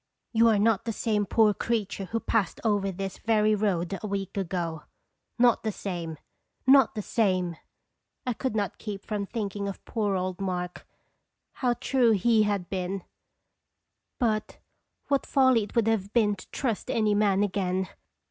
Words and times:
"You 0.33 0.47
are 0.47 0.57
not 0.57 0.85
the 0.85 0.91
same 0.93 1.27
poor 1.27 1.53
creature 1.53 2.05
who 2.05 2.19
passed 2.19 2.59
over 2.63 2.91
this 2.91 3.19
very 3.19 3.53
road 3.53 3.99
a 4.01 4.07
week 4.07 4.35
ago 4.35 4.85
not 5.37 5.61
the 5.61 5.71
same 5.71 6.17
not 6.65 6.95
the 6.95 7.03
same!" 7.03 7.55
I 8.25 8.33
could 8.33 8.55
not 8.55 8.79
keep 8.79 9.05
from 9.05 9.27
thinking 9.27 9.67
of 9.67 9.85
poor 9.85 10.15
old 10.15 10.41
Mark. 10.41 10.87
How 11.51 11.73
true 11.75 12.13
he 12.13 12.41
had 12.41 12.67
been! 12.67 13.03
But 14.17 14.47
Qetonb 14.47 14.47
Carb 14.47 14.47
toins." 14.47 15.07
269 15.09 15.09
what 15.09 15.25
folly 15.27 15.63
it 15.65 15.75
would 15.75 15.87
have 15.87 16.13
been 16.13 16.35
to 16.35 16.49
trust 16.49 16.89
any 16.89 17.13
man 17.13 17.43
again! 17.43 17.87